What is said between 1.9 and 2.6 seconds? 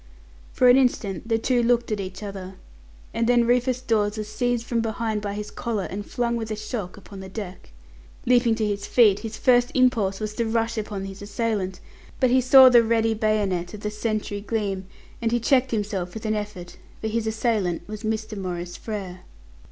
at each other,